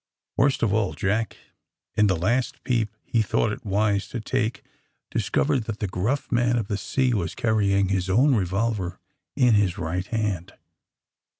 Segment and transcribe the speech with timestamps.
[0.35, 1.37] Worst of all Jack,
[1.95, 4.63] in the last peep he thought it wise to take,
[5.11, 8.97] discovered that the gruff man of the sea was carrying his own revolver
[9.35, 10.53] in his right hand!